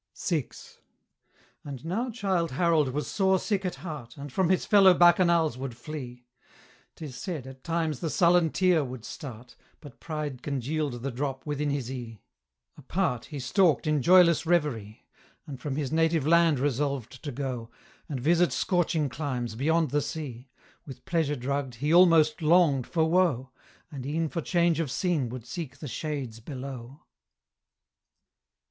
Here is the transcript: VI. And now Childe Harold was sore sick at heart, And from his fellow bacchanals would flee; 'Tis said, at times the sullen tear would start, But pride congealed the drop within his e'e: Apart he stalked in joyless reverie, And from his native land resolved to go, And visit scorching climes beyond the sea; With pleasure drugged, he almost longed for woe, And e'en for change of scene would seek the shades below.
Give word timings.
VI. 0.19 0.49
And 1.63 1.85
now 1.85 2.09
Childe 2.09 2.49
Harold 2.49 2.89
was 2.89 3.05
sore 3.05 3.37
sick 3.37 3.63
at 3.65 3.75
heart, 3.75 4.17
And 4.17 4.33
from 4.33 4.49
his 4.49 4.65
fellow 4.65 4.95
bacchanals 4.95 5.57
would 5.59 5.77
flee; 5.77 6.25
'Tis 6.95 7.15
said, 7.15 7.45
at 7.45 7.63
times 7.63 7.99
the 7.99 8.09
sullen 8.09 8.49
tear 8.49 8.83
would 8.83 9.05
start, 9.05 9.55
But 9.79 9.99
pride 9.99 10.41
congealed 10.41 11.03
the 11.03 11.11
drop 11.11 11.45
within 11.45 11.69
his 11.69 11.91
e'e: 11.91 12.19
Apart 12.79 13.25
he 13.25 13.39
stalked 13.39 13.85
in 13.85 14.01
joyless 14.01 14.43
reverie, 14.43 15.05
And 15.45 15.59
from 15.61 15.75
his 15.75 15.91
native 15.91 16.25
land 16.25 16.57
resolved 16.59 17.23
to 17.23 17.31
go, 17.31 17.69
And 18.09 18.19
visit 18.19 18.51
scorching 18.51 19.07
climes 19.07 19.53
beyond 19.53 19.91
the 19.91 20.01
sea; 20.01 20.49
With 20.83 21.05
pleasure 21.05 21.35
drugged, 21.35 21.75
he 21.75 21.93
almost 21.93 22.41
longed 22.41 22.87
for 22.87 23.05
woe, 23.07 23.51
And 23.91 24.03
e'en 24.07 24.29
for 24.29 24.41
change 24.41 24.79
of 24.79 24.89
scene 24.89 25.29
would 25.29 25.45
seek 25.45 25.77
the 25.77 25.87
shades 25.87 26.39
below. 26.39 27.03